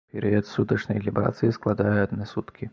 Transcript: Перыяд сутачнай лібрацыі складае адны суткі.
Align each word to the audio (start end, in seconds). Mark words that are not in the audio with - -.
Перыяд 0.13 0.47
сутачнай 0.53 1.03
лібрацыі 1.09 1.55
складае 1.61 1.95
адны 2.09 2.31
суткі. 2.35 2.63